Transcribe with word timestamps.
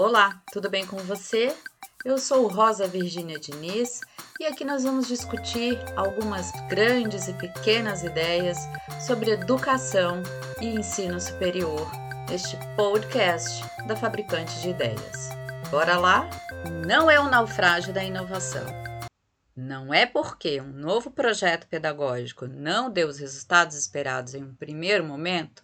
Olá, 0.00 0.42
tudo 0.52 0.68
bem 0.68 0.84
com 0.84 0.96
você? 0.96 1.54
Eu 2.04 2.18
sou 2.18 2.48
Rosa 2.48 2.84
Virgínia 2.84 3.38
Diniz 3.38 4.00
e 4.40 4.44
aqui 4.44 4.64
nós 4.64 4.82
vamos 4.82 5.06
discutir 5.06 5.78
algumas 5.94 6.50
grandes 6.68 7.28
e 7.28 7.32
pequenas 7.34 8.02
ideias 8.02 8.58
sobre 9.06 9.30
educação 9.30 10.20
e 10.60 10.66
ensino 10.66 11.20
superior 11.20 11.88
neste 12.28 12.58
podcast 12.74 13.64
da 13.86 13.94
Fabricante 13.94 14.60
de 14.62 14.70
Ideias. 14.70 15.28
Bora 15.70 15.96
lá? 15.96 16.28
Não 16.84 17.08
é 17.08 17.20
o 17.20 17.30
naufrágio 17.30 17.94
da 17.94 18.02
inovação. 18.02 18.66
Não 19.56 19.94
é 19.94 20.06
porque 20.06 20.60
um 20.60 20.72
novo 20.72 21.08
projeto 21.08 21.68
pedagógico 21.68 22.48
não 22.48 22.90
deu 22.90 23.06
os 23.06 23.20
resultados 23.20 23.76
esperados 23.76 24.34
em 24.34 24.42
um 24.42 24.56
primeiro 24.56 25.04
momento 25.04 25.63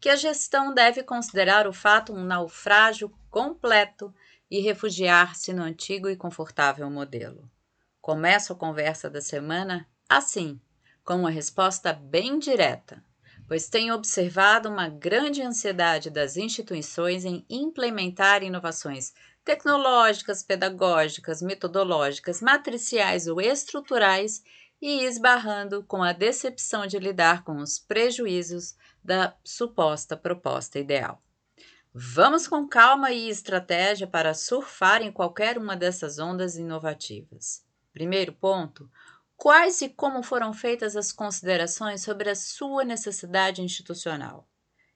que 0.00 0.08
a 0.08 0.16
gestão 0.16 0.72
deve 0.72 1.02
considerar 1.02 1.66
o 1.66 1.72
fato 1.72 2.12
um 2.12 2.24
naufrágio 2.24 3.12
completo 3.30 4.14
e 4.50 4.60
refugiar-se 4.60 5.52
no 5.52 5.62
antigo 5.62 6.08
e 6.08 6.16
confortável 6.16 6.88
modelo. 6.90 7.50
Começo 8.00 8.52
a 8.52 8.56
conversa 8.56 9.10
da 9.10 9.20
semana 9.20 9.86
assim, 10.08 10.60
com 11.04 11.16
uma 11.16 11.30
resposta 11.30 11.92
bem 11.92 12.38
direta, 12.38 13.04
pois 13.46 13.68
tenho 13.68 13.94
observado 13.94 14.68
uma 14.68 14.88
grande 14.88 15.42
ansiedade 15.42 16.10
das 16.10 16.36
instituições 16.36 17.24
em 17.24 17.44
implementar 17.48 18.42
inovações 18.42 19.12
tecnológicas, 19.44 20.42
pedagógicas, 20.42 21.40
metodológicas, 21.40 22.42
matriciais 22.42 23.26
ou 23.26 23.40
estruturais 23.40 24.42
e 24.80 25.04
esbarrando 25.04 25.82
com 25.84 26.02
a 26.02 26.12
decepção 26.12 26.86
de 26.86 26.98
lidar 26.98 27.42
com 27.42 27.56
os 27.56 27.78
prejuízos 27.78 28.76
da 29.02 29.34
suposta 29.44 30.16
proposta 30.16 30.78
ideal. 30.78 31.22
Vamos 31.92 32.46
com 32.46 32.68
calma 32.68 33.10
e 33.10 33.28
estratégia 33.28 34.06
para 34.06 34.34
surfar 34.34 35.02
em 35.02 35.10
qualquer 35.10 35.58
uma 35.58 35.76
dessas 35.76 36.18
ondas 36.18 36.56
inovativas. 36.56 37.64
Primeiro 37.92 38.32
ponto: 38.32 38.88
quais 39.36 39.80
e 39.82 39.88
como 39.88 40.22
foram 40.22 40.52
feitas 40.52 40.94
as 40.94 41.10
considerações 41.10 42.02
sobre 42.02 42.30
a 42.30 42.36
sua 42.36 42.84
necessidade 42.84 43.62
institucional? 43.62 44.48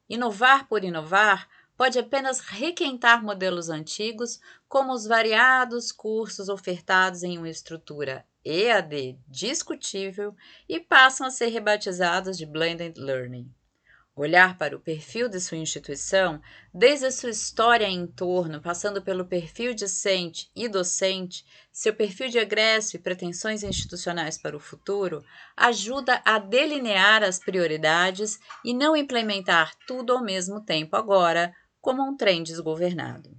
Inovar 0.09 0.69
por 0.69 0.85
inovar 0.85 1.49
pode 1.77 1.99
apenas 1.99 2.39
requentar 2.39 3.25
modelos 3.25 3.69
antigos, 3.69 4.39
como 4.69 4.93
os 4.93 5.07
variados 5.07 5.91
cursos 5.91 6.49
ofertados 6.49 7.23
em 7.23 7.39
uma 7.39 7.49
estrutura 7.49 8.25
EAD 8.45 9.19
discutível 9.29 10.35
e 10.69 10.81
passam 10.81 11.27
a 11.27 11.31
ser 11.31 11.47
rebatizados 11.47 12.37
de 12.37 12.45
Blended 12.45 12.99
Learning. 12.99 13.53
Olhar 14.15 14.59
para 14.59 14.77
o 14.77 14.81
perfil 14.81 15.27
de 15.27 15.41
sua 15.41 15.57
instituição, 15.57 16.39
desde 16.73 17.07
a 17.07 17.11
sua 17.11 17.31
história 17.31 17.87
em 17.87 18.07
torno, 18.07 18.61
passando 18.61 19.01
pelo 19.01 19.25
perfil 19.25 19.73
discente 19.73 20.51
e 20.55 20.69
docente, 20.69 21.47
seu 21.73 21.95
perfil 21.95 22.29
de 22.29 22.37
egresso 22.37 22.95
e 22.95 22.99
pretensões 22.99 23.63
institucionais 23.63 24.37
para 24.37 24.55
o 24.55 24.61
futuro, 24.61 25.25
ajuda 25.57 26.21
a 26.27 26.39
delinear 26.39 27.23
as 27.23 27.39
prioridades 27.39 28.39
e 28.63 28.75
não 28.75 28.95
implementar 28.95 29.75
tudo 29.87 30.13
ao 30.13 30.23
mesmo 30.23 30.61
tempo 30.61 30.95
agora, 30.95 31.55
como 31.81 32.03
um 32.03 32.15
trem 32.15 32.43
desgovernado. 32.43 33.31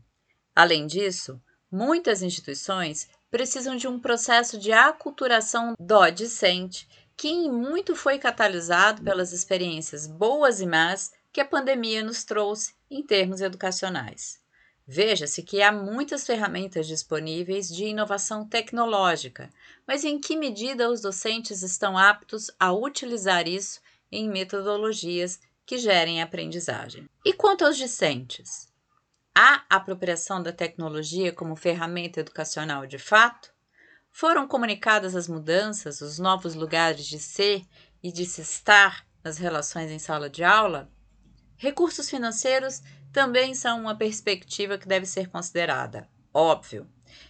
Além 0.56 0.88
disso, 0.88 1.40
muitas 1.72 2.24
instituições 2.24 3.08
precisam 3.34 3.76
de 3.76 3.88
um 3.88 4.00
processo 4.00 4.60
de 4.60 4.72
aculturação 4.72 5.74
do 5.80 6.12
discente 6.12 6.88
que 7.18 7.28
em 7.28 7.52
muito 7.52 7.96
foi 7.96 8.20
catalisado 8.20 9.02
pelas 9.02 9.34
experiências 9.34 10.06
boas 10.06 10.62
e 10.62 10.68
más 10.68 11.12
que 11.32 11.42
a 11.42 11.46
pandemia 11.46 12.04
nos 12.04 12.24
trouxe 12.24 12.76
em 12.92 13.02
termos 13.02 13.42
educacionais. 13.42 14.40
Veja-se 14.86 15.42
que 15.42 15.64
há 15.64 15.72
muitas 15.72 16.28
ferramentas 16.28 16.86
disponíveis 16.86 17.70
de 17.70 17.86
inovação 17.86 18.48
tecnológica, 18.48 19.50
mas 19.88 20.04
em 20.04 20.20
que 20.20 20.38
medida 20.38 20.88
os 20.88 21.02
docentes 21.02 21.64
estão 21.64 21.98
aptos 21.98 22.52
a 22.60 22.72
utilizar 22.72 23.48
isso 23.48 23.82
em 24.12 24.30
metodologias 24.30 25.40
que 25.66 25.80
gerem 25.80 26.22
aprendizagem? 26.22 27.10
E 27.26 27.34
quanto 27.34 27.66
aos 27.66 27.78
discentes? 27.78 28.72
Há 29.36 29.64
apropriação 29.68 30.44
da 30.44 30.52
tecnologia 30.52 31.34
como 31.34 31.56
ferramenta 31.56 32.20
educacional 32.20 32.86
de 32.86 33.00
fato? 33.00 33.52
Foram 34.12 34.48
comunicadas 34.48 35.16
as 35.16 35.28
mudanças, 35.28 36.02
os 36.02 36.20
novos 36.20 36.54
lugares 36.54 37.08
de 37.08 37.18
ser 37.18 37.66
e 38.04 38.12
de 38.12 38.26
se 38.26 38.42
estar 38.42 39.08
nas 39.24 39.40
relações 39.40 39.90
em 39.90 39.98
sala 39.98 40.30
de 40.30 40.44
aula? 40.44 40.88
Recursos 41.58 42.12
financeiros 42.12 42.82
também 43.12 43.56
são 43.56 43.82
uma 43.82 43.98
perspectiva 43.98 44.78
que 44.78 44.88
deve 44.88 45.08
ser 45.08 45.28
considerada, 45.30 46.08
óbvio. 46.32 46.88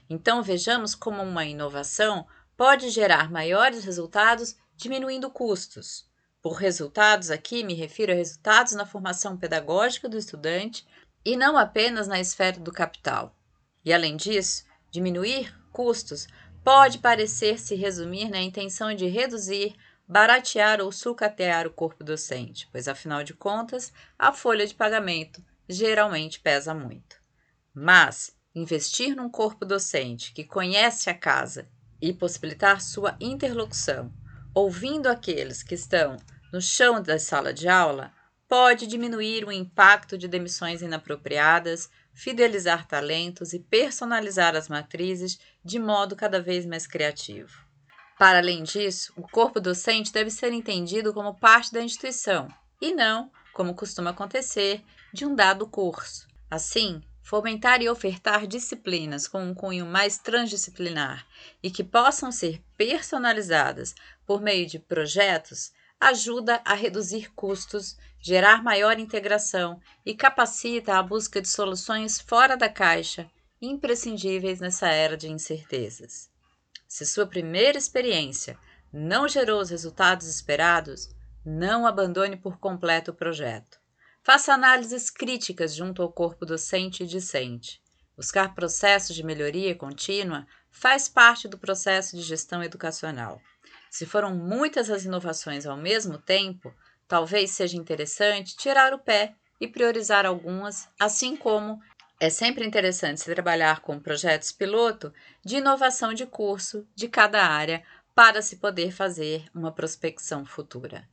Então 0.10 0.44
vejamos 0.44 0.94
como 0.94 1.24
uma 1.24 1.46
inovação 1.46 2.28
pode 2.58 2.90
gerar 2.90 3.32
maiores 3.32 3.86
resultados 3.86 4.58
diminuindo 4.76 5.30
custos. 5.30 6.06
Por 6.42 6.56
resultados, 6.56 7.32
aqui 7.32 7.64
me 7.64 7.74
refiro 7.74 8.12
a 8.12 8.16
resultados 8.16 8.74
na 8.74 8.86
formação 8.86 9.38
pedagógica 9.38 10.10
do 10.10 10.18
estudante 10.18 10.86
e 11.26 11.36
não 11.36 11.58
apenas 11.58 12.08
na 12.08 12.20
esfera 12.20 12.60
do 12.60 12.72
capital. 12.72 13.36
E 13.84 13.94
além 13.94 14.16
disso, 14.16 14.66
diminuir 14.92 15.54
custos 15.72 16.28
pode 16.64 17.00
parecer 17.00 17.60
se 17.60 17.76
resumir 17.76 18.30
na 18.30 18.42
intenção 18.42 18.94
de 18.94 19.08
reduzir, 19.08 19.76
baratear 20.08 20.82
ou 20.82 20.92
sucatear 20.92 21.68
o 21.68 21.72
corpo 21.72 22.04
docente, 22.04 22.68
pois 22.72 22.88
afinal 22.88 23.24
de 23.24 23.34
contas, 23.34 23.92
a 24.18 24.32
folha 24.32 24.66
de 24.66 24.74
pagamento 24.74 25.44
geralmente 25.68 26.40
pesa 26.40 26.74
muito. 26.74 27.18
Mas 27.74 28.36
investir 28.56 29.16
num 29.16 29.30
corpo 29.30 29.66
docente 29.66 30.32
que 30.34 30.44
conhece 30.44 31.10
a 31.10 31.14
casa 31.14 31.68
e 32.02 32.14
possibilitar 32.14 32.82
sua 32.82 33.16
interlocução, 33.20 34.14
ouvindo 34.54 35.08
aqueles 35.08 35.64
que 35.64 35.74
estão 35.74 36.18
no 36.52 36.62
chão 36.62 37.02
da 37.02 37.18
sala 37.18 37.54
de 37.54 37.68
aula, 37.68 38.14
pode 38.54 38.86
diminuir 38.86 39.46
o 39.46 39.52
impacto 39.52 40.16
de 40.16 40.28
demissões 40.28 40.84
inapropriadas, 40.84 41.90
fidelizar 42.14 42.86
talentos 42.86 43.52
e 43.52 43.58
personalizar 43.58 44.56
as 44.56 44.70
matrizes 44.70 45.40
de 45.66 45.80
modo 45.80 46.16
cada 46.16 46.40
vez 46.40 46.64
mais 46.64 46.86
criativo. 46.86 47.66
Para 48.16 48.38
além 48.38 48.62
disso, 48.62 49.12
o 49.18 49.24
corpo 49.24 49.60
docente 49.60 50.14
deve 50.14 50.30
ser 50.30 50.54
entendido 50.54 51.16
como 51.16 51.34
parte 51.34 51.74
da 51.74 51.82
instituição 51.82 52.48
e 52.80 52.94
não, 52.94 53.32
como 53.54 53.74
costuma 53.74 54.12
acontecer, 54.12 54.84
de 55.12 55.26
um 55.26 55.34
dado 55.34 55.68
curso. 55.68 56.28
Assim, 56.48 57.02
fomentar 57.24 57.82
e 57.82 57.90
ofertar 57.90 58.46
disciplinas 58.46 59.28
com 59.28 59.44
um 59.44 59.56
cunho 59.56 59.88
mais 59.88 60.20
transdisciplinar 60.20 61.26
e 61.64 61.72
que 61.72 61.84
possam 61.84 62.32
ser 62.32 62.62
personalizadas 62.78 63.96
por 64.28 64.40
meio 64.40 64.68
de 64.68 64.78
projetos 64.78 65.72
ajuda 66.04 66.62
a 66.66 66.74
reduzir 66.74 67.32
custos, 67.34 67.98
gerar 68.24 68.64
maior 68.64 68.98
integração 69.00 69.82
e 70.06 70.16
capacita 70.16 70.98
a 70.98 71.04
busca 71.04 71.42
de 71.42 71.50
soluções 71.50 72.22
fora 72.22 72.56
da 72.56 72.70
caixa, 72.70 73.30
imprescindíveis 73.62 74.62
nessa 74.62 74.88
era 74.88 75.18
de 75.18 75.30
incertezas. 75.30 76.30
Se 76.88 77.06
sua 77.06 77.28
primeira 77.28 77.78
experiência 77.78 78.58
não 78.94 79.28
gerou 79.28 79.60
os 79.60 79.70
resultados 79.70 80.26
esperados, 80.28 81.10
não 81.46 81.86
abandone 81.86 82.38
por 82.38 82.58
completo 82.60 83.12
o 83.12 83.14
projeto. 83.14 83.78
Faça 84.24 84.54
análises 84.54 85.10
críticas 85.10 85.76
junto 85.76 86.02
ao 86.02 86.10
corpo 86.10 86.46
docente 86.46 87.04
e 87.04 87.08
discente. 87.08 87.82
Buscar 88.16 88.56
processos 88.56 89.14
de 89.18 89.24
melhoria 89.24 89.76
contínua 89.76 90.48
faz 90.72 91.10
parte 91.10 91.46
do 91.46 91.58
processo 91.58 92.16
de 92.16 92.22
gestão 92.22 92.64
educacional. 92.64 93.42
Se 93.90 94.06
foram 94.06 94.34
muitas 94.34 94.90
as 94.90 95.04
inovações 95.04 95.66
ao 95.66 95.76
mesmo 95.76 96.18
tempo, 96.18 96.74
talvez 97.14 97.52
seja 97.52 97.78
interessante 97.78 98.58
tirar 98.58 98.92
o 98.92 98.98
pé 98.98 99.36
e 99.62 99.68
priorizar 99.68 100.26
algumas, 100.26 100.90
assim 101.00 101.38
como 101.38 101.80
é 102.20 102.28
sempre 102.28 102.66
interessante 102.66 103.22
se 103.22 103.32
trabalhar 103.32 103.82
com 103.82 104.00
projetos 104.00 104.52
piloto 104.52 105.14
de 105.46 105.58
inovação 105.58 106.12
de 106.12 106.26
curso 106.26 106.88
de 106.96 107.08
cada 107.08 107.46
área 107.46 107.84
para 108.16 108.42
se 108.42 108.56
poder 108.56 108.92
fazer 108.92 109.46
uma 109.54 109.72
prospecção 109.72 110.44
futura. 110.44 111.08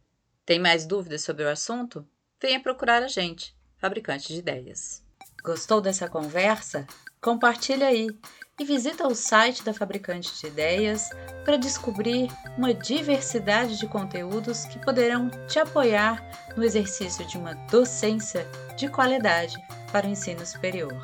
Tem 0.46 0.58
mais 0.58 0.86
dúvidas 0.86 1.22
sobre 1.22 1.44
o 1.44 1.50
assunto? 1.50 2.08
Venha 2.40 2.62
procurar 2.62 3.02
a 3.02 3.08
gente, 3.08 3.54
fabricante 3.76 4.28
de 4.28 4.38
ideias. 4.38 5.04
Gostou 5.44 5.82
dessa 5.82 6.08
conversa? 6.08 6.86
Compartilhe 7.20 7.84
aí 7.84 8.08
e 8.60 8.64
visita 8.64 9.08
o 9.08 9.14
site 9.14 9.64
da 9.64 9.72
Fabricante 9.72 10.38
de 10.38 10.46
Ideias 10.46 11.08
para 11.46 11.56
descobrir 11.56 12.30
uma 12.58 12.74
diversidade 12.74 13.78
de 13.78 13.86
conteúdos 13.86 14.66
que 14.66 14.78
poderão 14.78 15.30
te 15.48 15.58
apoiar 15.58 16.22
no 16.54 16.62
exercício 16.62 17.26
de 17.26 17.38
uma 17.38 17.54
docência 17.70 18.46
de 18.76 18.86
qualidade 18.86 19.56
para 19.90 20.06
o 20.06 20.10
ensino 20.10 20.44
superior. 20.44 21.02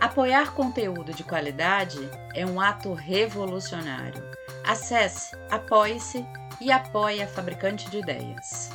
Apoiar 0.00 0.54
conteúdo 0.54 1.12
de 1.12 1.22
qualidade 1.22 1.98
é 2.34 2.46
um 2.46 2.58
ato 2.58 2.94
revolucionário. 2.94 4.24
Acesse, 4.66 5.36
apoie-se 5.50 6.24
e 6.62 6.72
apoie 6.72 7.22
a 7.22 7.28
Fabricante 7.28 7.90
de 7.90 7.98
Ideias. 7.98 8.70